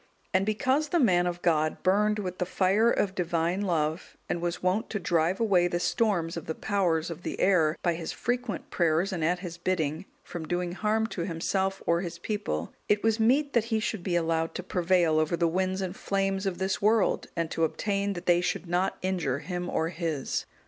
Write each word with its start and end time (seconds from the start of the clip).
And 0.33 0.47
because 0.47 0.89
the 0.89 0.99
man 0.99 1.27
of 1.27 1.43
God 1.43 1.83
burned 1.83 2.17
with 2.17 2.39
the 2.39 2.45
fire 2.47 2.89
of 2.89 3.13
divine 3.13 3.61
love, 3.61 4.17
and 4.27 4.41
was 4.41 4.63
wont 4.63 4.89
to 4.89 4.99
drive 4.99 5.39
away 5.39 5.67
the 5.67 5.79
storms 5.79 6.35
of 6.35 6.47
the 6.47 6.55
powers 6.55 7.11
of 7.11 7.21
the 7.21 7.39
air, 7.39 7.77
by 7.83 7.93
his 7.93 8.11
frequent 8.11 8.71
prayers 8.71 9.13
and 9.13 9.23
at 9.23 9.41
his 9.41 9.59
bidding, 9.59 10.07
from 10.23 10.47
doing 10.47 10.71
harm 10.71 11.05
to 11.05 11.21
himself, 11.27 11.83
or 11.85 12.01
his 12.01 12.17
people, 12.17 12.73
it 12.89 13.03
was 13.03 13.19
meet 13.19 13.53
that 13.53 13.65
he 13.65 13.79
should 13.79 14.01
be 14.01 14.15
allowed 14.15 14.55
to 14.55 14.63
prevail 14.63 15.19
over 15.19 15.37
the 15.37 15.47
winds 15.47 15.81
and 15.83 15.95
flames 15.95 16.47
of 16.47 16.57
this 16.57 16.81
world, 16.81 17.27
and 17.35 17.51
to 17.51 17.63
obtain 17.63 18.13
that 18.13 18.25
they 18.25 18.41
should 18.41 18.65
not 18.65 18.97
injure 19.03 19.37
him 19.37 19.69
or 19.69 19.89
his. 19.89 20.47